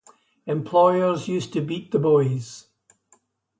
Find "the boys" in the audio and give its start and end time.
1.91-2.65